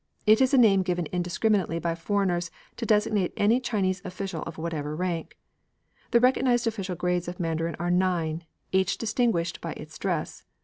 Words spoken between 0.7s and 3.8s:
given indiscriminately by foreigners to designate any